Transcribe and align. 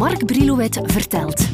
Mark 0.00 0.26
Brilouet 0.26 0.80
vertelt. 0.82 1.48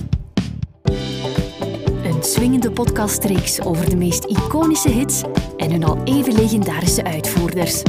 Een 2.05 2.23
swingende 2.23 2.71
podcastreeks 2.71 3.61
over 3.61 3.91
de 3.91 3.97
meest 3.97 4.25
iconische 4.25 4.89
hits 4.89 5.23
en 5.57 5.71
hun 5.71 5.85
al 5.85 6.03
even 6.05 6.35
legendarische 6.35 7.05
uitvoerders. 7.05 7.83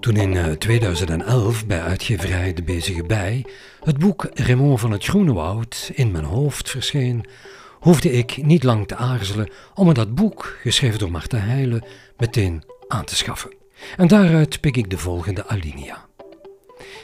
Toen 0.00 0.16
in 0.16 0.58
2011 0.58 1.60
eh, 1.60 1.66
bij 1.66 1.80
uitgeverij 1.82 2.52
De 2.52 2.62
Bezige 2.62 3.02
Bij 3.02 3.44
het 3.80 3.98
boek 3.98 4.28
Raymond 4.34 4.80
van 4.80 4.90
het 4.90 5.04
Groene 5.04 5.32
Woud 5.32 5.90
in 5.94 6.10
mijn 6.10 6.24
hoofd 6.24 6.70
verscheen, 6.70 7.24
hoefde 7.80 8.10
ik 8.12 8.42
niet 8.44 8.62
lang 8.62 8.86
te 8.86 8.96
aarzelen 8.96 9.48
om 9.74 9.86
me 9.86 9.94
dat 9.94 10.14
boek, 10.14 10.56
geschreven 10.62 10.98
door 10.98 11.10
Marta 11.10 11.38
Heijlen, 11.38 11.84
meteen 12.16 12.62
aan 12.88 13.04
te 13.04 13.16
schaffen. 13.16 13.63
En 13.96 14.06
daaruit 14.06 14.60
pik 14.60 14.76
ik 14.76 14.90
de 14.90 14.98
volgende 14.98 15.46
alinea. 15.46 16.06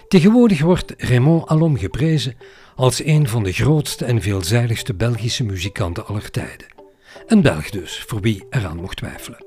Tegenwoordig 0.08 0.60
wordt 0.60 0.94
Raymond 0.96 1.46
alom 1.46 1.76
geprezen 1.76 2.36
als 2.74 3.04
een 3.04 3.28
van 3.28 3.42
de 3.42 3.52
grootste 3.52 4.04
en 4.04 4.22
veelzijdigste 4.22 4.94
Belgische 4.94 5.44
muzikanten 5.44 6.06
aller 6.06 6.30
tijden. 6.30 6.66
Een 7.26 7.42
Belg 7.42 7.70
dus, 7.70 8.04
voor 8.06 8.20
wie 8.20 8.44
eraan 8.50 8.76
mocht 8.76 8.96
twijfelen. 8.96 9.44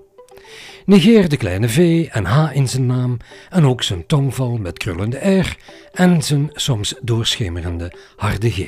Negeer 0.86 1.30
de 1.30 1.38
kleine 1.38 1.70
V 1.70 2.08
en 2.12 2.26
H 2.26 2.56
in 2.56 2.70
zijn 2.70 2.86
naam 2.86 3.18
en 3.50 3.66
ook 3.66 3.84
zijn 3.84 4.06
tongval 4.06 4.58
met 4.58 4.78
krullende 4.78 5.40
R 5.40 5.58
en 5.92 6.22
zijn 6.22 6.50
soms 6.54 6.96
doorschemerende 7.02 7.94
harde 8.16 8.52
G. 8.52 8.68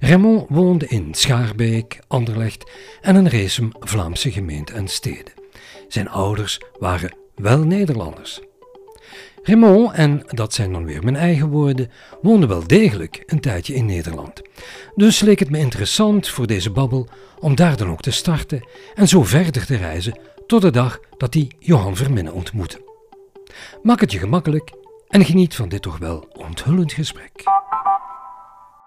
Raymond 0.00 0.46
woonde 0.48 0.86
in 0.86 1.14
Schaarbeek, 1.14 1.98
Anderlecht 2.06 2.70
en 3.00 3.16
een 3.16 3.28
reesem 3.28 3.70
Vlaamse 3.80 4.32
gemeenten 4.32 4.74
en 4.74 4.88
steden. 4.88 5.32
Zijn 5.88 6.08
ouders 6.08 6.60
waren 6.78 7.14
wel 7.36 7.58
Nederlanders. 7.58 8.40
Raymond, 9.42 9.92
en 9.94 10.22
dat 10.26 10.54
zijn 10.54 10.72
dan 10.72 10.84
weer 10.84 11.02
mijn 11.02 11.16
eigen 11.16 11.48
woorden, 11.48 11.90
woonde 12.22 12.46
wel 12.46 12.66
degelijk 12.66 13.22
een 13.26 13.40
tijdje 13.40 13.74
in 13.74 13.86
Nederland. 13.86 14.42
Dus 14.94 15.20
leek 15.20 15.38
het 15.38 15.50
me 15.50 15.58
interessant 15.58 16.28
voor 16.28 16.46
deze 16.46 16.70
babbel 16.70 17.08
om 17.38 17.54
daar 17.54 17.76
dan 17.76 17.90
ook 17.90 18.00
te 18.00 18.10
starten 18.10 18.68
en 18.94 19.08
zo 19.08 19.24
verder 19.24 19.66
te 19.66 19.76
reizen 19.76 20.18
tot 20.46 20.62
de 20.62 20.70
dag 20.70 20.98
dat 21.16 21.34
hij 21.34 21.50
Johan 21.58 21.96
Verminnen 21.96 22.32
ontmoette. 22.32 22.84
Maak 23.82 24.00
het 24.00 24.12
je 24.12 24.18
gemakkelijk 24.18 24.72
en 25.08 25.24
geniet 25.24 25.54
van 25.54 25.68
dit 25.68 25.82
toch 25.82 25.98
wel 25.98 26.28
onthullend 26.32 26.92
gesprek. 26.92 27.42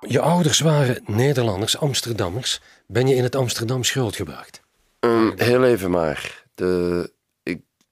Je 0.08 0.20
ouders 0.20 0.60
waren 0.60 1.04
Nederlanders, 1.06 1.78
Amsterdammers. 1.78 2.62
Ben 2.88 3.08
je 3.08 3.16
in 3.16 3.24
het 3.24 3.36
Amsterdams 3.36 3.92
grootgebracht? 3.92 4.62
Um, 5.00 5.34
heel 5.36 5.64
even 5.64 5.92
maar. 5.92 6.44
De, 6.56 7.12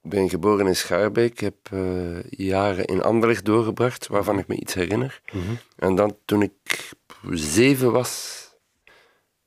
ik 0.02 0.10
ben 0.10 0.28
geboren 0.28 0.66
in 0.66 0.76
Schaarbeek. 0.76 1.32
Ik 1.32 1.40
heb 1.40 1.56
uh, 1.72 2.22
jaren 2.30 2.84
in 2.84 3.02
Anderlecht 3.02 3.44
doorgebracht, 3.44 4.06
waarvan 4.06 4.38
ik 4.38 4.46
me 4.46 4.54
iets 4.54 4.74
herinner. 4.74 5.20
Mm 5.32 5.42
-hmm. 5.42 5.58
En 5.76 5.94
dan, 5.94 6.16
toen 6.24 6.42
ik 6.42 6.92
zeven 7.30 7.92
was, 7.92 8.42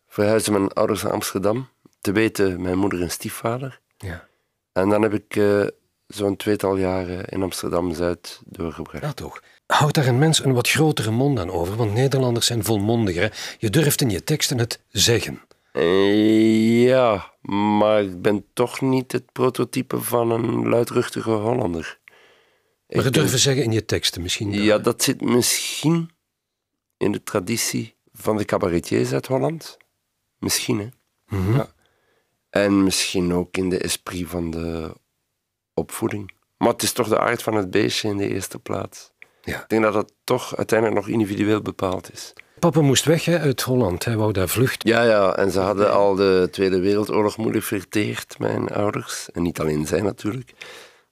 verhuisden 0.07 0.53
mijn 0.53 0.73
ouders 0.73 1.03
naar 1.03 1.11
Amsterdam. 1.11 1.67
Te 2.01 2.11
weten, 2.11 2.61
mijn 2.61 2.77
moeder 2.77 3.01
en 3.01 3.11
stiefvader. 3.11 3.79
Ja. 3.97 4.27
En 4.71 4.89
dan 4.89 5.01
heb 5.01 5.13
ik 5.13 5.35
uh, 5.35 5.67
zo'n 6.07 6.35
tweetal 6.35 6.77
jaren 6.77 7.25
in 7.25 7.43
Amsterdam-Zuid 7.43 8.41
doorgebracht. 8.45 9.03
Ja, 9.03 9.13
toch. 9.13 9.41
Houdt 9.65 9.95
daar 9.95 10.07
een 10.07 10.19
mens 10.19 10.43
een 10.43 10.53
wat 10.53 10.69
grotere 10.69 11.11
mond 11.11 11.39
aan 11.39 11.51
over? 11.51 11.75
Want 11.75 11.93
Nederlanders 11.93 12.45
zijn 12.45 12.63
volmondiger. 12.63 13.55
Je 13.57 13.69
durft 13.69 14.01
in 14.01 14.09
je 14.09 14.23
teksten 14.23 14.57
het 14.57 14.79
zeggen. 14.89 15.41
Uh, 15.73 16.83
ja, 16.87 17.33
maar 17.41 18.03
ik 18.03 18.21
ben 18.21 18.45
toch 18.53 18.81
niet 18.81 19.11
het 19.11 19.31
prototype 19.31 20.01
van 20.01 20.31
een 20.31 20.69
luidruchtige 20.69 21.31
Hollander. 21.31 21.99
Maar 22.87 23.03
het 23.03 23.13
durven 23.13 23.39
zeggen 23.39 23.63
in 23.63 23.71
je 23.71 23.85
teksten 23.85 24.21
misschien? 24.21 24.51
Dan. 24.51 24.61
Ja, 24.61 24.77
dat 24.77 25.03
zit 25.03 25.21
misschien 25.21 26.09
in 26.97 27.11
de 27.11 27.23
traditie 27.23 27.95
van 28.13 28.37
de 28.37 28.45
cabaretiers 28.45 29.13
uit 29.13 29.27
Holland. 29.27 29.77
Misschien, 30.37 30.79
hè. 30.79 30.89
Mm 31.37 31.45
-hmm. 31.45 31.55
ja. 31.55 31.73
En 32.49 32.83
misschien 32.83 33.33
ook 33.33 33.57
in 33.57 33.69
de 33.69 33.77
esprit 33.77 34.27
van 34.27 34.51
de 34.51 34.95
opvoeding. 35.73 36.31
Maar 36.57 36.69
het 36.69 36.83
is 36.83 36.91
toch 36.91 37.07
de 37.07 37.19
aard 37.19 37.43
van 37.43 37.55
het 37.55 37.71
beestje 37.71 38.09
in 38.09 38.17
de 38.17 38.27
eerste 38.27 38.59
plaats. 38.59 39.10
Ja. 39.41 39.61
Ik 39.61 39.69
denk 39.69 39.83
dat 39.83 39.93
dat 39.93 40.13
toch 40.23 40.57
uiteindelijk 40.57 40.99
nog 40.99 41.09
individueel 41.09 41.61
bepaald 41.61 42.11
is. 42.13 42.33
Papa 42.59 42.81
moest 42.81 43.05
weg 43.05 43.25
hè, 43.25 43.39
uit 43.39 43.61
Holland, 43.61 44.05
hij 44.05 44.17
wou 44.17 44.31
daar 44.31 44.49
vluchten. 44.49 44.89
Ja, 44.89 45.03
ja, 45.03 45.35
en 45.35 45.51
ze 45.51 45.59
hadden 45.59 45.91
al 45.91 46.15
de 46.15 46.47
Tweede 46.51 46.79
Wereldoorlog 46.79 47.37
moeilijk 47.37 47.65
verteerd, 47.65 48.39
mijn 48.39 48.69
ouders. 48.69 49.31
En 49.31 49.41
niet 49.41 49.59
alleen 49.59 49.87
zij 49.87 50.01
natuurlijk. 50.01 50.53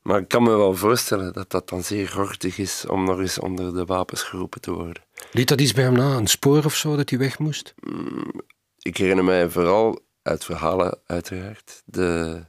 Maar 0.01 0.19
ik 0.19 0.27
kan 0.27 0.43
me 0.43 0.55
wel 0.55 0.75
voorstellen 0.75 1.33
dat 1.33 1.49
dat 1.49 1.69
dan 1.69 1.83
zeer 1.83 2.07
gortig 2.07 2.57
is 2.57 2.85
om 2.87 3.03
nog 3.03 3.19
eens 3.19 3.39
onder 3.39 3.73
de 3.73 3.85
wapens 3.85 4.23
geroepen 4.23 4.61
te 4.61 4.71
worden. 4.71 5.03
Liet 5.31 5.47
dat 5.47 5.61
iets 5.61 5.73
bij 5.73 5.83
hem 5.83 5.93
na, 5.93 6.15
een 6.15 6.27
spoor 6.27 6.65
of 6.65 6.75
zo, 6.75 6.95
dat 6.95 7.09
hij 7.09 7.19
weg 7.19 7.39
moest? 7.39 7.73
Mm, 7.79 8.41
ik 8.79 8.97
herinner 8.97 9.23
mij 9.23 9.49
vooral 9.49 9.99
uit 10.21 10.45
verhalen 10.45 10.99
uiteraard, 11.05 11.81
de, 11.85 12.39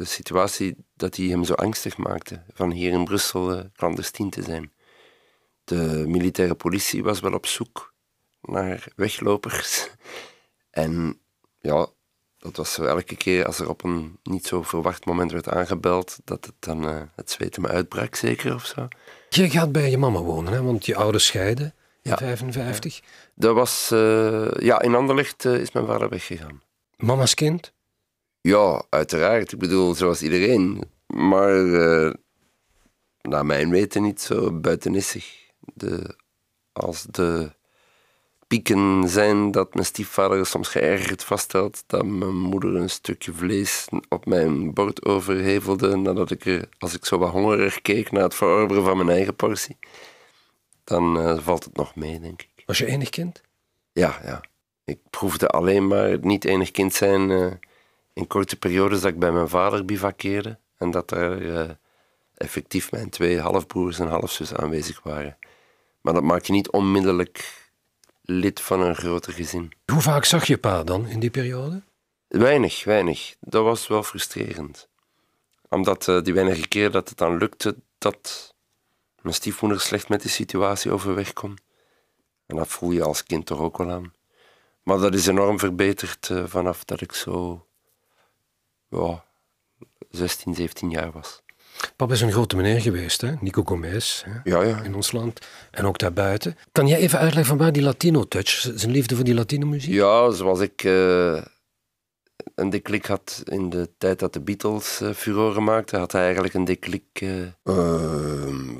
de 0.00 0.06
situatie 0.06 0.76
dat 0.94 1.16
hij 1.16 1.26
hem 1.26 1.44
zo 1.44 1.54
angstig 1.54 1.96
maakte 1.96 2.42
van 2.52 2.70
hier 2.70 2.92
in 2.92 3.04
Brussel 3.04 3.56
uh, 3.56 3.60
clandestien 3.76 4.30
te 4.30 4.42
zijn. 4.42 4.72
De 5.64 6.04
militaire 6.06 6.54
politie 6.54 7.02
was 7.02 7.20
wel 7.20 7.32
op 7.32 7.46
zoek 7.46 7.94
naar 8.42 8.86
weglopers. 8.96 9.88
En 10.70 11.20
ja, 11.60 11.86
dat 12.38 12.56
was 12.56 12.72
zo 12.72 12.84
elke 12.84 13.16
keer 13.16 13.46
als 13.46 13.58
er 13.58 13.68
op 13.68 13.84
een 13.84 14.18
niet 14.22 14.46
zo 14.46 14.62
verwacht 14.62 15.04
moment 15.04 15.32
werd 15.32 15.48
aangebeld, 15.48 16.18
dat 16.24 16.44
het 16.44 16.54
dan 16.58 16.88
uh, 16.88 17.02
het 17.14 17.30
zweten 17.30 17.62
me 17.62 17.68
uitbrak, 17.68 18.14
zeker 18.14 18.54
of 18.54 18.66
zo. 18.66 18.88
Je 19.28 19.50
gaat 19.50 19.72
bij 19.72 19.90
je 19.90 19.98
mama 19.98 20.20
wonen, 20.20 20.52
hè? 20.52 20.62
want 20.62 20.86
je 20.86 20.96
ouders 20.96 21.26
scheiden 21.26 21.74
in 22.02 22.10
ja. 22.10 22.16
55. 22.16 22.96
Ja. 22.96 23.02
Dat 23.34 23.54
was, 23.54 23.90
uh, 23.92 24.50
ja, 24.58 24.80
in 24.80 24.94
Anderlecht 24.94 25.44
uh, 25.44 25.60
is 25.60 25.72
mijn 25.72 25.86
vader 25.86 26.08
weggegaan. 26.08 26.62
Mama's 26.96 27.34
kind? 27.34 27.72
Ja, 28.40 28.82
uiteraard. 28.90 29.52
Ik 29.52 29.58
bedoel, 29.58 29.94
zoals 29.94 30.22
iedereen. 30.22 30.82
Maar 31.06 31.64
uh, 31.64 32.12
naar 33.20 33.46
mijn 33.46 33.70
weten 33.70 34.02
niet 34.02 34.20
zo 34.20 34.52
buitenissig. 34.52 35.50
De, 35.74 36.16
als 36.72 37.02
de 37.02 37.52
pieken 38.50 39.08
zijn 39.08 39.50
dat 39.50 39.74
mijn 39.74 39.86
stiefvader 39.86 40.46
soms 40.46 40.68
geërgerd 40.68 41.24
vaststelt 41.24 41.82
dat 41.86 42.04
mijn 42.04 42.36
moeder 42.36 42.74
een 42.74 42.90
stukje 42.90 43.32
vlees 43.32 43.88
op 44.08 44.26
mijn 44.26 44.74
bord 44.74 45.04
overhevelde 45.04 45.96
nadat 45.96 46.30
ik 46.30 46.46
er, 46.46 46.68
als 46.78 46.94
ik 46.94 47.04
zo 47.04 47.18
wat 47.18 47.30
hongerig 47.30 47.80
keek 47.80 48.10
naar 48.10 48.22
het 48.22 48.34
verorberen 48.34 48.84
van 48.84 48.96
mijn 48.96 49.08
eigen 49.08 49.36
portie, 49.36 49.78
dan 50.84 51.18
uh, 51.18 51.38
valt 51.38 51.64
het 51.64 51.76
nog 51.76 51.94
mee, 51.94 52.20
denk 52.20 52.42
ik. 52.42 52.62
Was 52.66 52.78
je 52.78 52.86
enig 52.86 53.10
kind? 53.10 53.40
Ja, 53.92 54.20
ja. 54.24 54.40
Ik 54.84 54.98
proefde 55.10 55.48
alleen 55.48 55.86
maar 55.86 56.08
het 56.10 56.24
niet 56.24 56.44
enig 56.44 56.70
kind 56.70 56.94
zijn 56.94 57.30
uh, 57.30 57.52
in 58.12 58.26
korte 58.26 58.56
periodes 58.56 59.00
dat 59.00 59.12
ik 59.12 59.18
bij 59.18 59.32
mijn 59.32 59.48
vader 59.48 59.84
bivakkeerde 59.84 60.58
en 60.76 60.90
dat 60.90 61.10
er 61.10 61.42
uh, 61.42 61.70
effectief 62.34 62.90
mijn 62.90 63.10
twee 63.10 63.40
halfbroers 63.40 63.98
en 63.98 64.08
halfzus 64.08 64.54
aanwezig 64.54 65.02
waren. 65.02 65.38
Maar 66.00 66.14
dat 66.14 66.22
maakt 66.22 66.46
je 66.46 66.52
niet 66.52 66.70
onmiddellijk 66.70 67.68
lid 68.22 68.60
van 68.60 68.80
een 68.80 68.94
groter 68.94 69.32
gezin. 69.32 69.72
Hoe 69.92 70.00
vaak 70.00 70.24
zag 70.24 70.46
je 70.46 70.58
pa 70.58 70.84
dan 70.84 71.06
in 71.06 71.20
die 71.20 71.30
periode? 71.30 71.82
Weinig, 72.28 72.84
weinig. 72.84 73.36
Dat 73.40 73.64
was 73.64 73.86
wel 73.86 74.02
frustrerend. 74.02 74.88
Omdat 75.68 76.06
uh, 76.06 76.22
die 76.22 76.34
weinige 76.34 76.68
keer 76.68 76.90
dat 76.90 77.08
het 77.08 77.18
dan 77.18 77.36
lukte 77.36 77.76
dat 77.98 78.54
mijn 79.22 79.34
stiefmoeder 79.34 79.80
slecht 79.80 80.08
met 80.08 80.22
die 80.22 80.30
situatie 80.30 80.90
overweg 80.90 81.32
kon. 81.32 81.58
En 82.46 82.56
dat 82.56 82.68
voel 82.68 82.90
je 82.90 83.02
als 83.02 83.24
kind 83.24 83.46
toch 83.46 83.58
ook 83.58 83.78
wel 83.78 83.90
aan. 83.90 84.12
Maar 84.82 84.98
dat 84.98 85.14
is 85.14 85.26
enorm 85.26 85.58
verbeterd 85.58 86.28
uh, 86.28 86.44
vanaf 86.46 86.84
dat 86.84 87.00
ik 87.00 87.12
zo 87.12 87.66
ja, 88.90 89.24
16, 90.10 90.54
17 90.54 90.90
jaar 90.90 91.12
was. 91.12 91.42
Papa 91.96 92.12
is 92.12 92.20
een 92.20 92.32
grote 92.32 92.56
meneer 92.56 92.80
geweest, 92.80 93.20
hè? 93.20 93.32
Nico 93.40 93.62
Gomez, 93.64 94.22
hè? 94.24 94.50
Ja, 94.50 94.62
ja. 94.62 94.82
in 94.82 94.94
ons 94.94 95.12
land 95.12 95.46
en 95.70 95.84
ook 95.84 95.98
daarbuiten. 95.98 96.56
Kan 96.72 96.86
jij 96.86 96.98
even 96.98 97.18
uitleggen 97.18 97.46
van 97.46 97.58
waar 97.58 97.72
die 97.72 97.82
Latino-touch, 97.82 98.70
zijn 98.74 98.92
liefde 98.92 99.14
voor 99.14 99.24
die 99.24 99.34
Latino-muziek? 99.34 99.94
Ja, 99.94 100.30
zoals 100.30 100.60
ik 100.60 100.82
uh, 100.82 101.42
een 102.54 102.70
deklik 102.70 103.06
had 103.06 103.42
in 103.44 103.70
de 103.70 103.90
tijd 103.98 104.18
dat 104.18 104.32
de 104.32 104.40
Beatles 104.40 105.00
uh, 105.00 105.12
furoren 105.12 105.64
maakten, 105.64 105.98
had 105.98 106.12
hij 106.12 106.22
eigenlijk 106.22 106.54
een 106.54 106.64
deklik 106.64 107.20
uh, 107.20 107.46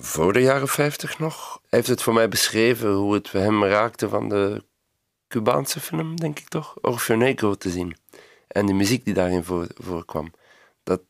voor 0.01 0.33
de 0.33 0.41
jaren 0.41 0.69
50 0.69 1.19
nog. 1.19 1.61
Hij 1.61 1.79
heeft 1.79 1.89
het 1.89 2.03
voor 2.03 2.15
mij 2.15 2.29
beschreven 2.29 2.93
hoe 2.93 3.15
het 3.15 3.33
hem 3.33 3.65
raakte 3.65 4.09
van 4.09 4.29
de 4.29 4.65
Cubaanse 5.29 5.81
film, 5.81 6.17
denk 6.17 6.39
ik 6.39 6.49
toch, 6.49 6.77
Orfeo 6.81 7.17
Negro 7.17 7.55
te 7.55 7.71
zien. 7.71 7.97
En 8.51 8.67
de 8.67 8.73
muziek 8.73 9.05
die 9.05 9.15
daarin 9.15 9.45
voor, 9.45 9.67
voorkwam. 9.75 10.33
Dat, 10.83 11.01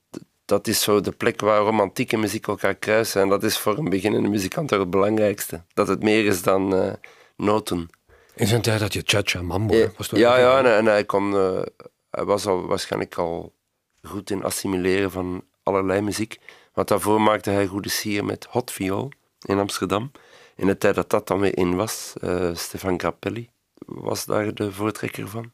dat 0.45 0.67
is 0.67 0.83
zo 0.83 1.01
de 1.01 1.13
plek 1.13 1.41
waar 1.41 1.61
romantieke 1.61 2.17
muziek 2.17 2.47
elkaar 2.47 2.75
kruisen. 2.75 3.23
En 3.23 3.29
dat 3.29 3.43
is 3.43 3.59
voor 3.59 3.79
een 3.79 3.89
beginnende 3.89 4.29
muzikant 4.29 4.69
toch 4.69 4.79
het 4.79 4.91
belangrijkste. 4.91 5.65
Dat 5.75 5.89
het 5.89 6.03
meer 6.03 6.27
is 6.27 6.43
dan 6.43 6.75
uh, 6.75 6.93
noten. 7.37 7.89
In 8.35 8.47
zijn 8.47 8.63
tijd 8.63 8.81
had 8.81 8.93
je 8.93 9.03
cha-cha, 9.05 9.43
mambo. 9.43 9.75
Ja, 9.75 9.91
was 9.97 10.09
ja, 10.11 10.39
ja 10.39 10.59
en, 10.59 10.77
en, 10.77 10.87
hij, 10.87 11.05
kon, 11.05 11.33
uh, 11.33 11.63
hij 12.11 12.25
was 12.25 12.47
al 12.47 12.67
waarschijnlijk 12.67 13.15
al 13.19 13.53
goed 14.03 14.31
in 14.31 14.45
assimileren 14.45 15.11
van 15.11 15.45
allerlei 15.63 16.01
muziek. 16.01 16.39
Want 16.73 16.89
daarvoor 16.89 17.21
maakte 17.21 17.51
hij 17.51 17.67
goede 17.67 17.89
sier 17.89 18.25
met 18.25 18.47
Hot 18.51 18.71
Viool 18.71 19.11
in 19.41 19.59
Amsterdam. 19.59 20.11
In 20.57 20.67
de 20.67 20.79
tijd 20.79 20.95
dat 20.95 21.11
dat 21.11 21.27
dan 21.27 21.41
weer 21.41 21.57
in 21.57 21.77
was, 21.77 22.15
uh, 22.25 22.51
Stefan 22.55 22.99
Grappelli 22.99 23.51
was 23.87 24.25
daar 24.25 24.55
de 24.55 24.73
voortrekker 24.73 25.29
van. 25.29 25.53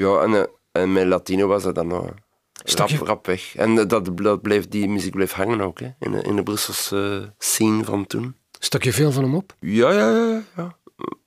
Ja, 0.00 0.22
en, 0.22 0.30
uh, 0.30 0.42
en 0.72 0.92
met 0.92 1.06
Latino 1.06 1.46
was 1.46 1.62
dat 1.62 1.74
dan 1.74 1.86
nog 1.86 2.14
rap, 2.54 2.90
rap 2.90 3.26
weg. 3.26 3.56
En 3.56 3.70
uh, 3.76 3.86
dat, 3.86 4.16
dat 4.16 4.42
bleef, 4.42 4.68
die 4.68 4.88
muziek 4.88 5.12
bleef 5.12 5.32
hangen 5.32 5.60
ook, 5.60 5.80
hè, 5.80 5.90
in, 5.98 6.10
de, 6.10 6.22
in 6.22 6.36
de 6.36 6.42
Brusselse 6.42 7.34
scene 7.38 7.84
van 7.84 8.06
toen. 8.06 8.36
Stak 8.58 8.82
je 8.82 8.92
veel 8.92 9.12
van 9.12 9.22
hem 9.22 9.34
op? 9.34 9.54
Ja, 9.60 9.92
ja, 9.92 10.16
ja. 10.16 10.42
ja. 10.56 10.76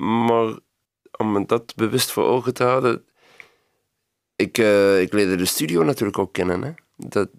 Maar 0.05 0.59
om 1.17 1.47
dat 1.47 1.75
bewust 1.75 2.11
voor 2.11 2.23
ogen 2.23 2.53
te 2.53 2.63
houden... 2.63 3.05
Ik, 4.35 4.57
uh, 4.57 5.01
ik 5.01 5.13
leerde 5.13 5.35
de 5.35 5.45
studio 5.45 5.83
natuurlijk 5.83 6.17
ook 6.17 6.33
kennen. 6.33 6.63
Hè. 6.63 6.71
Dat, 6.97 7.29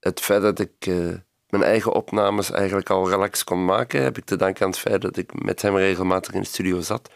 het 0.00 0.20
feit 0.20 0.42
dat 0.42 0.58
ik 0.58 0.86
uh, 0.86 1.14
mijn 1.48 1.62
eigen 1.62 1.92
opnames 1.92 2.50
eigenlijk 2.50 2.90
al 2.90 3.08
relax 3.08 3.44
kon 3.44 3.64
maken, 3.64 4.02
heb 4.02 4.18
ik 4.18 4.24
te 4.24 4.36
danken 4.36 4.64
aan 4.64 4.70
het 4.70 4.78
feit 4.78 5.02
dat 5.02 5.16
ik 5.16 5.42
met 5.42 5.62
hem 5.62 5.76
regelmatig 5.76 6.34
in 6.34 6.40
de 6.40 6.46
studio 6.46 6.80
zat. 6.80 7.10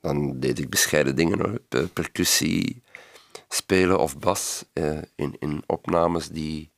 Dan 0.00 0.40
deed 0.40 0.58
ik 0.58 0.70
bescheiden 0.70 1.16
dingen 1.16 1.40
hoor. 1.40 1.86
Percussie 1.92 2.84
spelen 3.48 3.98
of 3.98 4.18
bas 4.18 4.64
uh, 4.74 4.98
in, 5.14 5.36
in 5.38 5.62
opnames 5.66 6.28
die 6.28 6.72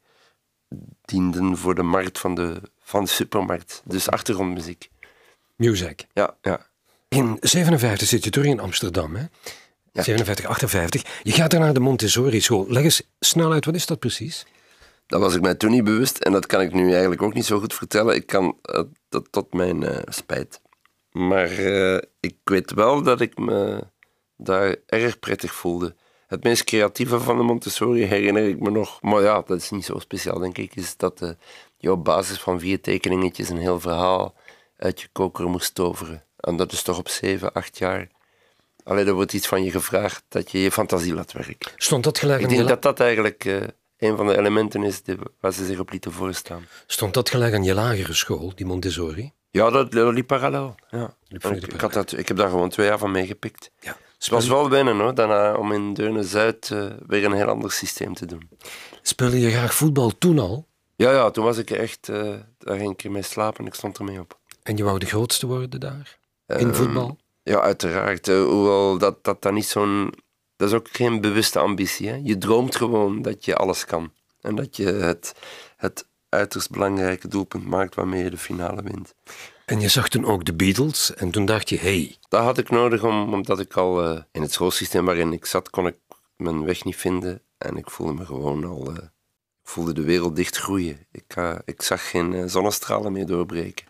dienden 1.05 1.57
voor 1.57 1.75
de 1.75 1.83
markt 1.83 2.19
van 2.19 2.35
de, 2.35 2.61
van 2.79 3.05
de 3.05 3.11
supermarkt. 3.11 3.83
Dus 3.85 4.11
achtergrondmuziek. 4.11 4.91
Music. 5.57 6.07
Ja, 6.13 6.37
ja. 6.43 6.67
In 7.09 7.37
57 7.41 8.09
zit 8.09 8.25
je 8.25 8.31
terug 8.31 8.47
in 8.47 8.61
Amsterdam, 8.61 9.17
hè? 9.17 9.25
Ja. 9.93 10.03
57, 10.03 10.45
58. 10.47 11.03
Je 11.23 11.33
gaat 11.33 11.53
er 11.53 11.61
naar 11.61 11.75
de 11.75 11.81
Montessori 11.81 12.41
school. 12.41 12.67
Leg 12.69 12.83
eens 12.83 13.03
snel 13.21 13.53
uit, 13.53 13.65
wat 13.65 13.75
is 13.75 13.87
dat 13.87 13.99
precies? 13.99 14.47
Dat 15.07 15.21
was 15.21 15.35
ik 15.35 15.41
mij 15.41 15.55
toen 15.55 15.71
niet 15.71 15.85
bewust 15.85 16.19
en 16.19 16.33
dat 16.33 16.47
kan 16.47 16.61
ik 16.61 16.73
nu 16.73 16.91
eigenlijk 16.91 17.23
ook 17.23 17.35
niet 17.35 17.47
zo 17.47 17.59
goed 17.59 17.75
vertellen. 17.75 18.15
Ik 18.15 18.27
kan 18.27 18.59
uh, 18.63 18.83
dat 19.09 19.33
tot 19.33 19.53
mijn 19.53 19.83
uh, 19.83 19.97
spijt. 20.05 20.61
Maar 21.11 21.59
uh, 21.59 21.99
ik 22.21 22.37
weet 22.45 22.73
wel 22.73 23.03
dat 23.03 23.21
ik 23.21 23.39
me 23.39 23.87
daar 24.37 24.77
erg 24.87 25.19
prettig 25.19 25.55
voelde. 25.55 25.95
Het 26.29 26.45
meest 26.45 26.65
creatieve 26.65 27.21
van 27.21 27.37
de 27.37 27.43
Montessori 27.43 28.05
herinner 28.05 28.49
ik 28.49 28.61
me 28.61 28.71
nog, 28.71 29.03
maar 29.03 29.23
ja, 29.23 29.43
dat 29.47 29.61
is 29.61 29.71
niet 29.71 29.85
zo 29.85 29.99
speciaal 29.99 30.39
denk 30.39 30.59
ik, 30.59 30.77
is 30.77 30.97
dat 30.97 31.35
je 31.77 31.93
op 31.93 32.05
basis 32.05 32.39
van 32.41 32.61
vier 32.61 32.81
tekeningetjes 32.81 33.49
een 33.49 33.59
heel 33.59 33.81
verhaal 33.81 34.35
uit 34.77 35.01
je 35.01 35.09
koker 35.13 35.49
moest 35.49 35.75
toveren. 35.75 36.25
En 36.37 36.57
dat 36.57 36.73
is 36.73 36.83
toch 36.83 36.99
op 36.99 37.09
zeven, 37.09 37.53
acht 37.53 37.79
jaar. 37.79 38.09
Alleen 38.85 39.07
er 39.07 39.13
wordt 39.13 39.33
iets 39.33 39.47
van 39.47 39.65
je 39.65 39.71
gevraagd 39.71 40.25
dat 40.29 40.51
je 40.51 40.59
je 40.63 40.71
fantasie 40.71 41.15
laat 41.15 41.33
werken. 41.33 41.73
Stond 41.77 42.05
dat 42.05 42.19
gelijk 42.19 42.41
Ik 42.41 42.49
denk 42.49 42.69
dat 42.69 42.83
dat 42.83 43.01
eigenlijk 43.01 43.45
uh, 43.45 43.63
een 43.99 44.17
van 44.17 44.27
de 44.27 44.39
elementen 44.39 44.83
is 44.83 45.03
die, 45.03 45.17
waar 45.41 45.53
ze 45.53 45.67
zich 45.67 45.79
op 45.79 45.91
lieten 45.91 46.13
voorstaan. 46.13 46.67
Stond 46.87 47.15
dat 47.15 47.31
gelijk 47.31 47.55
aan 47.55 47.65
je 47.65 47.75
lagere 47.75 48.15
school, 48.15 48.53
die 48.55 48.67
Montessori? 48.67 49.33
Ja, 49.51 49.71
dat, 49.71 49.93
dat 49.93 50.15
liep 50.15 50.27
parallel. 50.27 50.75
Ja. 50.91 51.15
Liep 51.29 51.45
ik, 51.45 51.73
ik, 51.73 51.81
had 51.81 51.93
dat, 51.93 52.13
ik 52.19 52.29
heb 52.29 52.37
daar 52.37 52.49
gewoon 52.49 52.69
twee 52.69 52.87
jaar 52.87 52.99
van 52.99 53.11
meegepikt. 53.11 53.71
Ja. 53.81 53.97
Het 54.19 54.29
was 54.29 54.49
wel 54.49 54.71
wennen 54.71 54.99
hoor, 54.99 55.15
daarna 55.15 55.55
om 55.55 55.73
in 55.73 55.95
Deurne-Zuid 55.95 56.71
uh, 56.73 56.87
weer 57.07 57.25
een 57.25 57.33
heel 57.33 57.47
ander 57.47 57.73
systeem 57.73 58.15
te 58.15 58.27
doen. 58.27 58.49
Speelde 59.03 59.41
je 59.41 59.51
graag 59.51 59.75
voetbal 59.75 60.19
toen 60.19 60.39
al? 60.39 60.67
Ja, 60.97 61.11
ja 61.11 61.31
toen 61.31 61.45
was 61.45 61.59
ik 61.59 61.71
echt, 61.71 62.09
uh, 62.09 62.35
daar 62.59 62.79
ging 62.79 62.93
ik 62.93 63.11
mee 63.11 63.23
slapen 63.23 63.61
en 63.61 63.67
ik 63.67 63.75
stond 63.75 63.99
ermee 63.99 64.21
op. 64.21 64.39
En 64.63 64.77
je 64.77 64.85
wou 64.85 64.99
de 64.99 65.07
grootste 65.07 65.47
worden 65.47 65.81
daar? 65.81 66.19
In 66.47 66.75
voetbal? 66.75 67.19
Ja, 67.43 67.61
uiteraard. 67.61 68.29
Uh, 68.29 68.45
hoewel 68.45 68.99
dat, 68.99 69.25
dat 69.25 69.43
dan 69.43 69.55
niet 69.55 69.67
zo'n... 69.67 70.15
Dat 70.57 70.69
is 70.69 70.75
ook 70.75 70.89
geen 70.93 71.21
bewuste 71.21 71.59
ambitie. 71.59 72.09
Hè? 72.09 72.21
Je 72.23 72.39
droomt 72.39 72.77
gewoon 72.77 73.23
dat 73.23 73.45
je 73.45 73.57
alles 73.57 73.85
kan. 73.85 74.13
En 74.41 74.55
dat 74.55 74.77
je 74.77 74.87
het, 74.87 75.35
het 75.77 76.07
uiterst 76.29 76.71
belangrijke 76.71 77.29
doelpunt 77.29 77.67
maakt 77.67 77.95
waarmee 77.95 78.25
je 78.25 78.31
de 78.31 78.39
finale 78.39 78.83
wint. 78.83 79.15
En 79.69 79.81
je 79.81 79.89
zag 79.89 80.09
toen 80.09 80.25
ook 80.25 80.45
de 80.45 80.55
Beatles 80.55 81.15
en 81.15 81.31
toen 81.31 81.45
dacht 81.45 81.69
je, 81.69 81.79
hey. 81.79 82.17
Dat 82.29 82.43
had 82.43 82.59
ik 82.59 82.71
nodig 82.71 83.05
om, 83.05 83.35
omdat 83.35 83.61
ik 83.61 83.77
al 83.77 84.05
uh, 84.05 84.21
in 84.33 84.43
het 84.43 84.53
schoolsysteem 84.53 85.05
waarin 85.05 85.33
ik 85.33 85.47
zat, 85.47 85.71
kon 85.71 85.87
ik 85.87 85.97
mijn 86.37 86.65
weg 86.65 86.85
niet 86.85 86.97
vinden. 86.97 87.43
En 87.59 87.77
ik 87.77 87.91
voelde 87.91 88.13
me 88.13 88.25
gewoon 88.25 88.65
al... 88.65 88.91
Uh, 88.91 88.97
ik 89.63 89.75
voelde 89.75 89.93
de 89.93 90.03
wereld 90.03 90.37
dicht 90.37 90.57
groeien. 90.57 91.07
Ik, 91.13 91.37
uh, 91.37 91.59
ik 91.65 91.83
zag 91.83 92.11
geen 92.11 92.51
zonnestralen 92.51 93.13
meer 93.13 93.27
doorbreken. 93.27 93.87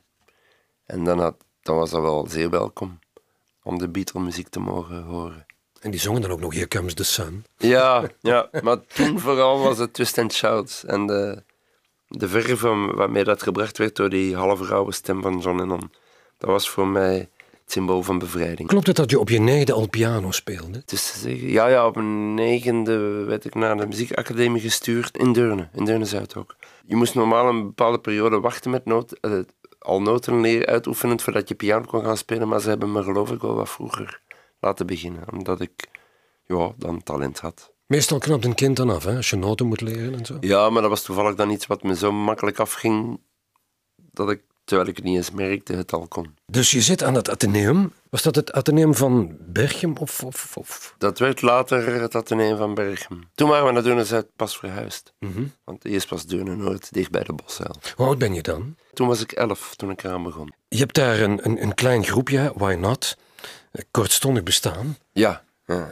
En 0.87 1.05
dan, 1.05 1.21
had, 1.21 1.45
dan 1.63 1.77
was 1.77 1.91
dat 1.91 2.03
wel 2.03 2.27
zeer 2.29 2.51
welkom 2.51 2.99
om 3.63 3.79
de 3.79 3.89
Beatle-muziek 3.89 4.49
te 4.49 4.61
mogen 4.61 5.03
horen. 5.03 5.47
En 5.81 5.91
die 5.91 6.01
zongen 6.01 6.21
dan 6.21 6.31
ook 6.31 6.41
nog 6.41 6.55
Here 6.55 6.69
Comes 6.69 6.95
the 6.95 7.05
Sun. 7.05 7.45
Ja, 7.57 8.09
ja 8.21 8.49
maar 8.63 8.87
toen 8.87 9.21
vooral 9.21 9.59
was 9.59 9.79
het 9.79 9.93
Twist 9.93 10.19
and 10.19 10.33
Shout. 10.33 10.85
En 10.87 11.07
de, 11.07 11.43
de 12.09 12.29
verve 12.29 12.93
waarmee 12.95 13.25
dat 13.25 13.43
gebracht 13.43 13.79
werd 13.79 13.97
door 13.97 14.09
die 14.09 14.37
halve 14.37 14.65
rauwe 14.65 14.93
stem 14.93 15.23
van 15.23 15.39
John 15.39 15.59
Lennon. 15.59 15.91
Dat 16.39 16.51
was 16.51 16.71
voor 16.71 16.87
mij 16.87 17.29
het 17.69 17.73
symbool 17.73 18.03
van 18.03 18.19
bevrijding. 18.19 18.69
Klopt 18.69 18.87
het 18.87 18.97
dat 18.97 19.11
je 19.11 19.19
op 19.19 19.29
je 19.29 19.39
negende 19.39 19.73
al 19.73 19.89
piano 19.89 20.31
speelde? 20.31 20.83
Zeggen, 20.87 21.49
ja, 21.49 21.67
ja, 21.67 21.87
op 21.87 21.97
een 21.97 22.35
negende 22.35 23.25
werd 23.25 23.45
ik 23.45 23.55
naar 23.55 23.77
de 23.77 23.87
muziekacademie 23.87 24.61
gestuurd 24.61 25.17
in 25.17 25.33
Deurne, 25.33 25.69
in 25.73 25.85
Deurne-Zuid 25.85 26.37
ook. 26.37 26.57
Je 26.87 26.97
moest 26.97 27.15
normaal 27.15 27.49
een 27.49 27.63
bepaalde 27.63 28.01
periode 28.01 28.41
wachten 28.41 28.71
met 28.71 28.85
noot, 28.85 29.19
uh, 29.21 29.39
al 29.79 30.03
noten 30.03 30.41
leren 30.41 30.67
uitoefenen 30.67 31.21
voordat 31.21 31.49
je 31.49 31.55
piano 31.55 31.85
kon 31.85 32.05
gaan 32.05 32.17
spelen, 32.17 32.49
maar 32.49 32.61
ze 32.61 32.69
hebben 32.69 32.93
me 32.93 33.03
geloof 33.03 33.31
ik 33.31 33.41
wel 33.41 33.55
wat 33.55 33.71
vroeger 33.71 34.21
laten 34.61 34.87
beginnen, 34.87 35.25
omdat 35.33 35.61
ik 35.61 35.89
ja, 36.47 36.73
dan 36.77 37.03
talent 37.03 37.39
had. 37.39 37.73
Meestal 37.89 38.19
knapt 38.19 38.45
een 38.45 38.55
kind 38.55 38.77
dan 38.77 38.91
af, 38.91 39.05
hè, 39.05 39.17
als 39.17 39.31
je 39.31 39.37
noten 39.37 39.67
moet 39.67 39.81
leren 39.81 40.15
en 40.15 40.27
zo. 40.27 40.37
Ja, 40.41 40.71
maar 40.71 40.83
dat 40.83 40.91
was 40.91 41.03
toevallig 41.03 41.35
dan 41.35 41.51
iets 41.51 41.67
wat 41.67 41.83
me 41.83 41.97
zo 41.97 42.13
makkelijk 42.13 42.59
afging, 42.59 43.21
dat 43.97 44.31
ik, 44.31 44.43
terwijl 44.65 44.89
ik 44.89 44.97
het 44.97 45.05
niet 45.05 45.17
eens 45.17 45.31
merkte, 45.31 45.73
het 45.73 45.93
al 45.93 46.07
kon. 46.09 46.35
Dus 46.47 46.71
je 46.71 46.81
zit 46.81 47.03
aan 47.03 47.15
het 47.15 47.31
Atheneum. 47.31 47.93
Was 48.11 48.23
dat 48.23 48.35
het 48.35 48.53
Atheneum 48.53 48.95
van 48.95 49.37
Berchem? 49.41 49.97
Of, 49.97 50.23
of, 50.23 50.57
of? 50.57 50.95
Dat 50.99 51.19
werd 51.19 51.43
later 51.43 52.01
het 52.01 52.15
Atheneum 52.15 52.57
van 52.57 52.75
Berchem. 52.75 53.21
Toen 53.35 53.49
waren 53.49 53.67
we 53.67 53.73
naar 53.73 53.83
Deurne-Zuid 53.83 54.27
pas 54.37 54.59
verhuisd. 54.59 55.13
Mm 55.19 55.33
-hmm. 55.33 55.53
Want 55.65 55.85
eerst 55.85 56.09
was 56.09 56.27
Deurne-Noord, 56.27 56.93
dicht 56.93 57.11
bij 57.11 57.23
de 57.23 57.33
Bosuil. 57.33 57.75
Hoe 57.97 58.07
oud 58.07 58.19
ben 58.19 58.35
je 58.35 58.43
dan? 58.43 58.77
Toen 58.93 59.09
was 59.09 59.21
ik 59.21 59.33
elf, 59.33 59.75
toen 59.77 59.91
ik 59.91 60.05
eraan 60.05 60.23
begon. 60.23 60.53
Je 60.69 60.79
hebt 60.79 60.95
daar 60.95 61.21
een, 61.21 61.39
een, 61.43 61.63
een 61.63 61.75
klein 61.75 62.05
groepje, 62.05 62.53
Why 62.55 62.75
Not? 62.75 63.17
Kortstondig 63.91 64.43
bestaan. 64.43 64.97
Ja. 65.13 65.45
ja. 65.67 65.75
Uh, 65.77 65.87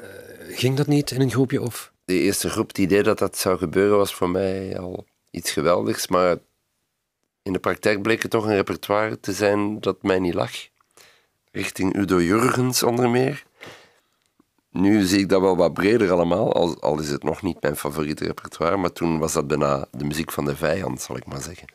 ging 0.48 0.76
dat 0.76 0.86
niet 0.86 1.10
in 1.10 1.20
een 1.20 1.30
groepje? 1.30 1.62
Of? 1.62 1.92
De 2.04 2.18
eerste 2.18 2.50
groep 2.50 2.74
die 2.74 2.86
deed 2.86 3.04
dat 3.04 3.18
dat 3.18 3.38
zou 3.38 3.58
gebeuren 3.58 3.96
was 3.96 4.14
voor 4.14 4.30
mij 4.30 4.78
al 4.78 5.04
iets 5.30 5.50
geweldigs. 5.50 6.08
Maar 6.08 6.36
in 7.42 7.52
de 7.52 7.58
praktijk 7.58 8.02
bleek 8.02 8.22
het 8.22 8.30
toch 8.30 8.44
een 8.44 8.54
repertoire 8.54 9.20
te 9.20 9.32
zijn 9.32 9.80
dat 9.80 10.02
mij 10.02 10.18
niet 10.18 10.34
lag. 10.34 10.52
Richting 11.50 11.96
Udo 11.96 12.20
Jurgens 12.20 12.82
onder 12.82 13.10
meer. 13.10 13.44
Nu 14.70 15.02
zie 15.02 15.18
ik 15.18 15.28
dat 15.28 15.40
wel 15.40 15.56
wat 15.56 15.72
breder 15.72 16.10
allemaal, 16.10 16.52
al, 16.52 16.80
al 16.80 17.00
is 17.00 17.08
het 17.08 17.22
nog 17.22 17.42
niet 17.42 17.62
mijn 17.62 17.76
favoriete 17.76 18.24
repertoire. 18.24 18.76
Maar 18.76 18.92
toen 18.92 19.18
was 19.18 19.32
dat 19.32 19.46
bijna 19.46 19.86
de 19.90 20.04
muziek 20.04 20.32
van 20.32 20.44
de 20.44 20.56
vijand, 20.56 21.00
zal 21.00 21.16
ik 21.16 21.26
maar 21.26 21.42
zeggen. 21.42 21.68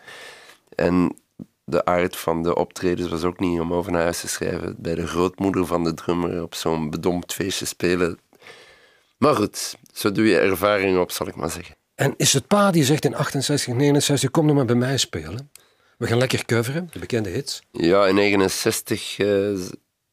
En 0.76 1.16
de 1.64 1.86
aard 1.86 2.18
van 2.18 2.44
de 2.44 2.56
optredens 2.56 3.10
was 3.10 3.24
ook 3.24 3.40
niet 3.40 3.60
om 3.60 3.74
over 3.74 3.92
naar 3.92 4.02
huis 4.02 4.20
te 4.20 4.28
schrijven. 4.28 4.76
Bij 4.78 4.96
de 4.96 5.08
grootmoeder 5.08 5.66
van 5.66 5.84
de 5.84 5.94
drummer 5.94 6.44
op 6.44 6.56
zo'n 6.56 6.90
bedompt 6.90 7.34
feestje 7.34 7.66
spelen. 7.66 8.20
Maar 9.22 9.36
goed, 9.36 9.76
zo 9.94 10.12
doe 10.12 10.26
je 10.26 10.38
ervaring 10.38 11.00
op, 11.00 11.12
zal 11.12 11.28
ik 11.28 11.36
maar 11.36 11.50
zeggen. 11.50 11.76
En 11.96 12.14
is 12.18 12.34
het 12.34 12.48
pa 12.48 12.72
die 12.72 12.84
zegt 12.84 13.06
in 13.06 13.16
68, 13.16 13.74
69, 13.74 14.32
kom 14.32 14.46
nog 14.46 14.56
maar 14.56 14.66
bij 14.66 14.76
mij 14.76 14.98
spelen? 14.98 15.52
We 15.98 16.08
gaan 16.08 16.18
lekker 16.18 16.46
coveren, 16.46 16.90
de 16.92 17.00
bekende 17.00 17.30
hits. 17.30 17.62
Ja, 17.72 18.08
in 18.08 18.16
69 18.16 19.20
uh, 19.20 19.60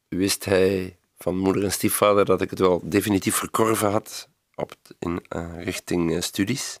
wist 0.07 0.45
hij 0.45 0.97
van 1.17 1.37
moeder 1.37 1.63
en 1.63 1.71
stiefvader 1.71 2.25
dat 2.25 2.41
ik 2.41 2.49
het 2.49 2.59
wel 2.59 2.81
definitief 2.83 3.35
verkorven 3.35 3.91
had 3.91 4.27
op, 4.55 4.75
in 4.99 5.25
uh, 5.35 5.63
richting 5.63 6.11
uh, 6.11 6.21
studies 6.21 6.79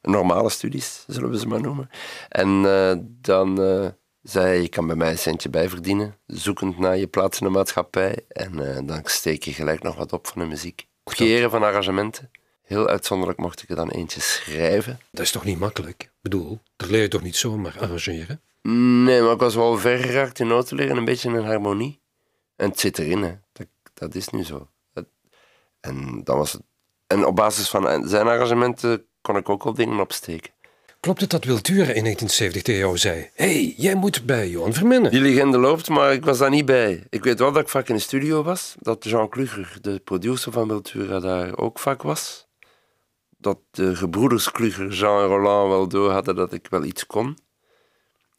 normale 0.00 0.50
studies, 0.50 1.04
zullen 1.06 1.30
we 1.30 1.38
ze 1.38 1.48
maar 1.48 1.60
noemen. 1.60 1.90
En 2.28 2.62
dan 3.20 3.56
zei 4.22 4.46
hij, 4.46 4.60
je 4.60 4.68
kan 4.68 4.86
bij 4.86 4.96
mij 4.96 5.10
een 5.10 5.18
centje 5.18 5.48
bijverdienen, 5.48 6.16
zoekend 6.26 6.78
naar 6.78 6.96
je 6.96 7.06
plaats 7.06 7.40
in 7.40 7.46
de 7.46 7.52
maatschappij. 7.52 8.24
En 8.28 8.86
dan 8.86 9.00
steek 9.04 9.42
je 9.42 9.52
gelijk 9.52 9.82
nog 9.82 9.96
wat 9.96 10.12
op 10.12 10.26
van 10.26 10.42
de 10.42 10.48
muziek. 10.48 10.86
Creëren 11.14 11.50
van 11.50 11.62
arrangementen. 11.62 12.30
Heel 12.62 12.88
uitzonderlijk 12.88 13.38
mocht 13.38 13.62
ik 13.62 13.68
er 13.68 13.76
dan 13.76 13.90
eentje 13.90 14.20
schrijven. 14.20 15.00
Dat 15.10 15.24
is 15.24 15.30
toch 15.30 15.44
niet 15.44 15.58
makkelijk? 15.58 16.02
Ik 16.02 16.10
bedoel, 16.20 16.60
dat 16.76 16.88
leer 16.88 17.02
je 17.02 17.08
toch 17.08 17.22
niet 17.22 17.36
zomaar 17.36 17.78
arrangeren? 17.80 18.40
Nee, 19.04 19.22
maar 19.22 19.32
ik 19.32 19.40
was 19.40 19.54
wel 19.54 19.78
ver 19.78 19.98
geraakt 19.98 20.38
in 20.38 20.46
noten 20.46 20.76
leren, 20.76 20.96
een 20.96 21.04
beetje 21.04 21.28
in 21.28 21.44
harmonie. 21.44 22.00
En 22.56 22.68
het 22.68 22.80
zit 22.80 22.98
erin, 22.98 23.22
hè. 23.22 23.34
Dat, 23.52 23.66
dat 23.94 24.14
is 24.14 24.28
nu 24.28 24.44
zo. 24.44 24.68
en, 25.80 26.24
dan 26.24 26.38
was 26.38 26.52
het, 26.52 26.62
en 27.06 27.26
op 27.26 27.36
basis 27.36 27.68
van 27.68 28.08
zijn 28.08 28.26
arrangementen 28.26 29.06
kon 29.20 29.36
ik 29.36 29.48
ook 29.48 29.62
al 29.62 29.74
dingen 29.74 30.00
opsteken. 30.00 30.52
Klopt 31.06 31.20
het 31.20 31.30
dat 31.30 31.44
Wiltura 31.44 31.92
in 31.92 32.02
1970 32.02 32.62
tegen 32.62 32.80
jou 32.80 32.98
zei: 32.98 33.30
hey, 33.34 33.74
jij 33.76 33.94
moet 33.94 34.26
bij 34.26 34.48
Johan 34.48 34.72
Verminnen? 34.72 35.10
Die 35.10 35.20
legende 35.20 35.58
loopt, 35.58 35.88
maar 35.88 36.12
ik 36.12 36.24
was 36.24 36.38
daar 36.38 36.50
niet 36.50 36.64
bij. 36.64 37.06
Ik 37.10 37.24
weet 37.24 37.38
wel 37.38 37.52
dat 37.52 37.62
ik 37.62 37.68
vaak 37.68 37.88
in 37.88 37.94
de 37.94 38.00
studio 38.00 38.42
was, 38.42 38.74
dat 38.78 39.04
Jean 39.04 39.28
Kluger, 39.28 39.78
de 39.80 40.00
producer 40.04 40.52
van 40.52 40.68
Wiltura, 40.68 41.20
daar 41.20 41.58
ook 41.58 41.78
vaak 41.78 42.02
was. 42.02 42.48
dat 43.38 43.58
de 43.70 43.96
gebroeders 43.96 44.50
Kluger, 44.50 44.88
Jean 44.88 45.22
en 45.22 45.28
Roland 45.28 45.68
wel 45.68 45.88
door 45.88 46.10
hadden 46.10 46.36
dat 46.36 46.52
ik 46.52 46.66
wel 46.70 46.84
iets 46.84 47.06
kon. 47.06 47.38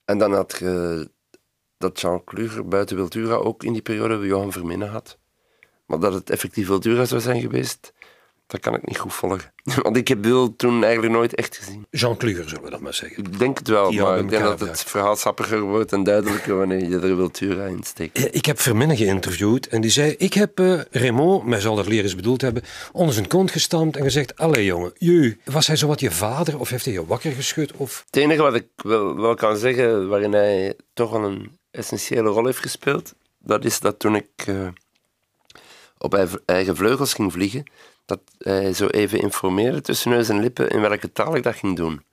En 0.05 0.17
dan 0.17 0.33
had 0.33 0.55
je 0.59 1.09
dat 1.77 1.99
Jean 1.99 2.23
Kluger 2.23 2.67
buiten 2.67 2.95
Wiltura 2.95 3.35
ook 3.35 3.63
in 3.63 3.73
die 3.73 3.81
periode 3.81 4.27
Johan 4.27 4.51
Verminnen 4.51 4.89
had. 4.89 5.17
Maar 5.85 5.99
dat 5.99 6.13
het 6.13 6.29
effectief 6.29 6.67
Wiltura 6.67 7.05
zou 7.05 7.21
zijn 7.21 7.41
geweest, 7.41 7.93
dat 8.47 8.59
kan 8.59 8.75
ik 8.75 8.87
niet 8.87 8.97
goed 8.97 9.13
volgen. 9.13 9.53
Want 9.83 9.97
ik 9.97 10.07
heb 10.07 10.23
Wil 10.23 10.55
toen 10.55 10.83
eigenlijk 10.83 11.13
nooit 11.13 11.35
echt 11.35 11.57
gezien. 11.57 11.85
Jean 11.89 12.17
Kluger, 12.17 12.49
zullen 12.49 12.63
we 12.63 12.69
dat 12.69 12.79
maar 12.79 12.93
zeggen. 12.93 13.17
Ik 13.23 13.39
denk 13.39 13.57
het 13.57 13.67
wel, 13.67 13.89
Die 13.89 14.01
maar 14.01 14.19
ik 14.19 14.29
denk 14.29 14.43
dat 14.43 14.59
het 14.59 14.83
verhaal 14.83 15.15
sappiger 15.15 15.61
wordt 15.61 15.93
en 15.93 16.03
duidelijker 16.03 16.55
wanneer 16.61 16.89
je 16.89 16.99
er 16.99 17.17
Wiltura 17.17 17.65
in 17.65 17.83
steekt. 17.83 18.35
Ik 18.35 18.45
heb 18.45 18.59
Verminnen 18.59 18.97
geïnterviewd 18.97 19.67
en 19.67 19.81
die 19.81 19.91
zei: 19.91 20.15
Ik 20.17 20.33
heb 20.33 20.59
eh 20.59 20.79
Raymond, 20.91 21.45
mij 21.45 21.59
zal 21.59 21.75
dat 21.75 21.87
leren 21.87 22.15
bedoeld 22.15 22.41
hebben, 22.41 22.63
onder 22.91 23.13
zijn 23.13 23.27
kont 23.27 23.51
gestampt 23.51 23.97
en 23.97 24.03
gezegd: 24.03 24.37
Allee 24.37 24.65
jongen, 24.65 24.91
ju, 24.97 25.39
was 25.43 25.67
hij 25.67 25.75
zo 25.75 25.87
wat 25.87 25.99
je 25.99 26.11
vader 26.11 26.59
of 26.59 26.69
heeft 26.69 26.85
hij 26.85 26.93
je 26.93 27.05
wakker 27.05 27.31
geschud? 27.31 27.73
Of... 27.73 28.03
Het 28.05 28.15
enige 28.15 28.41
wat 28.41 28.55
ik 28.55 28.67
wel, 28.75 29.15
wel 29.15 29.35
kan 29.35 29.57
zeggen, 29.57 30.07
waarin 30.07 30.33
hij 30.33 30.75
toch 30.93 31.11
wel 31.11 31.23
een 31.23 31.57
essentiële 31.71 32.29
rol 32.29 32.45
heeft 32.45 32.59
gespeeld, 32.59 33.13
dat 33.39 33.65
is 33.65 33.79
dat 33.79 33.99
toen 33.99 34.15
ik 34.15 34.29
eh, 34.45 34.67
op 35.97 36.13
eigen- 36.45 36.75
vleugels 36.75 37.13
ging 37.13 37.31
vliegen, 37.31 37.63
dat 38.05 38.19
hij 38.37 38.73
zo 38.73 38.87
even 38.87 39.19
informeerde 39.19 39.81
tussen 39.81 40.09
neus 40.11 40.29
en 40.29 40.39
lippen 40.39 40.69
in 40.69 40.81
welke 40.81 41.11
taal 41.11 41.35
ik 41.35 41.43
dat 41.43 41.55
ging 41.55 41.75
doen. 41.75 42.03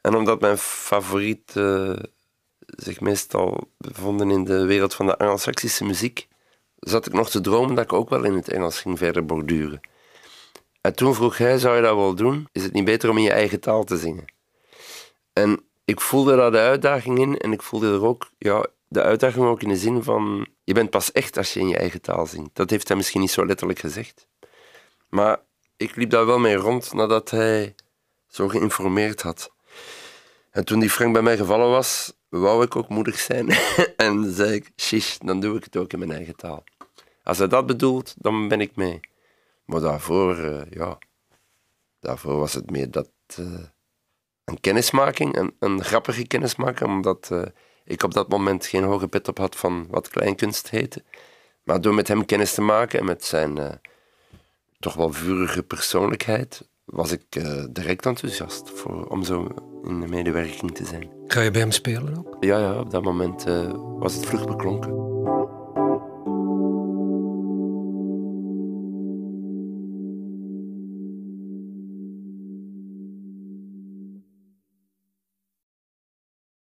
En 0.00 0.16
omdat 0.16 0.40
mijn 0.40 0.58
favoriet 0.58 1.52
zich 2.66 3.00
meestal 3.00 3.68
bevonden 3.76 4.30
in 4.30 4.44
de 4.44 4.64
wereld 4.64 4.94
van 4.94 5.06
de 5.06 5.18
Anglo-Saxische 5.18 5.84
muziek, 5.84 6.28
zat 6.78 7.06
ik 7.06 7.12
nog 7.12 7.30
te 7.30 7.40
dromen 7.40 7.74
dat 7.74 7.84
ik 7.84 7.92
ook 7.92 8.08
wel 8.08 8.24
in 8.24 8.34
het 8.34 8.48
Engels 8.48 8.80
ging 8.80 8.98
verder 8.98 9.26
borduren. 9.26 9.80
En 10.80 10.94
toen 10.94 11.14
vroeg 11.14 11.38
hij, 11.38 11.58
zou 11.58 11.76
je 11.76 11.82
dat 11.82 11.96
wel 11.96 12.14
doen? 12.14 12.48
Is 12.52 12.62
het 12.62 12.72
niet 12.72 12.84
beter 12.84 13.10
om 13.10 13.16
in 13.16 13.22
je 13.22 13.32
eigen 13.32 13.60
taal 13.60 13.84
te 13.84 13.96
zingen? 13.96 14.24
En 15.32 15.64
ik 15.84 16.00
voelde 16.00 16.36
daar 16.36 16.50
de 16.50 16.58
uitdaging 16.58 17.18
in 17.18 17.38
en 17.38 17.52
ik 17.52 17.62
voelde 17.62 17.92
er 17.92 18.04
ook 18.04 18.30
ja, 18.38 18.66
de 18.92 19.02
uitdaging 19.02 19.44
ook 19.44 19.62
in 19.62 19.68
de 19.68 19.76
zin 19.76 20.02
van 20.02 20.48
je 20.64 20.74
bent 20.74 20.90
pas 20.90 21.12
echt 21.12 21.36
als 21.36 21.52
je 21.52 21.60
in 21.60 21.68
je 21.68 21.76
eigen 21.76 22.00
taal 22.00 22.26
zingt. 22.26 22.50
Dat 22.52 22.70
heeft 22.70 22.88
hij 22.88 22.96
misschien 22.96 23.20
niet 23.20 23.30
zo 23.30 23.46
letterlijk 23.46 23.78
gezegd. 23.78 24.26
Maar 25.08 25.40
ik 25.76 25.96
liep 25.96 26.10
daar 26.10 26.26
wel 26.26 26.38
mee 26.38 26.54
rond 26.54 26.92
nadat 26.92 27.30
hij 27.30 27.74
zo 28.26 28.48
geïnformeerd 28.48 29.22
had. 29.22 29.52
En 30.50 30.64
toen 30.64 30.80
die 30.80 30.90
Frank 30.90 31.12
bij 31.12 31.22
mij 31.22 31.36
gevallen 31.36 31.70
was, 31.70 32.12
wou 32.28 32.64
ik 32.64 32.76
ook 32.76 32.88
moedig 32.88 33.18
zijn. 33.18 33.48
en 33.96 34.32
zei 34.32 34.54
ik, 34.54 34.70
shish, 34.76 35.18
dan 35.18 35.40
doe 35.40 35.56
ik 35.56 35.64
het 35.64 35.76
ook 35.76 35.92
in 35.92 35.98
mijn 35.98 36.12
eigen 36.12 36.36
taal. 36.36 36.64
Als 37.22 37.38
hij 37.38 37.48
dat 37.48 37.66
bedoelt, 37.66 38.14
dan 38.18 38.48
ben 38.48 38.60
ik 38.60 38.76
mee. 38.76 39.00
Maar 39.64 39.80
daarvoor, 39.80 40.36
eh, 40.38 40.70
ja, 40.70 40.98
daarvoor 42.00 42.38
was 42.38 42.52
het 42.52 42.70
meer 42.70 42.90
dat... 42.90 43.10
eh, 43.36 43.64
een 44.44 44.60
kennismaking, 44.60 45.36
een, 45.36 45.56
een 45.58 45.84
grappige 45.84 46.26
kennismaking, 46.26 46.90
omdat 46.90 47.30
eh, 47.30 47.42
ik 47.92 48.02
op 48.02 48.14
dat 48.14 48.28
moment 48.28 48.66
geen 48.66 48.84
hoge 48.84 49.08
pet 49.08 49.28
op 49.28 49.38
had 49.38 49.56
van 49.56 49.86
wat 49.90 50.08
kleinkunst 50.08 50.70
heette. 50.70 51.02
Maar 51.62 51.80
door 51.80 51.94
met 51.94 52.08
hem 52.08 52.24
kennis 52.24 52.54
te 52.54 52.60
maken 52.60 52.98
en 52.98 53.04
met 53.04 53.24
zijn 53.24 53.58
eh, 53.58 53.70
toch 54.78 54.94
wel 54.94 55.12
vurige 55.12 55.62
persoonlijkheid, 55.62 56.68
was 56.84 57.12
ik 57.12 57.22
eh, 57.28 57.64
direct 57.70 58.06
enthousiast 58.06 58.70
voor, 58.70 59.06
om 59.06 59.24
zo 59.24 59.46
in 59.84 60.00
de 60.00 60.08
medewerking 60.08 60.74
te 60.74 60.84
zijn. 60.84 61.10
Ga 61.26 61.40
je 61.40 61.50
bij 61.50 61.60
hem 61.60 61.70
spelen 61.70 62.18
ook? 62.18 62.36
Ja, 62.40 62.58
ja, 62.58 62.80
op 62.80 62.90
dat 62.90 63.02
moment 63.02 63.46
eh, 63.46 63.72
was 63.98 64.14
het 64.14 64.26
vlug 64.26 64.46
beklonken. 64.46 65.11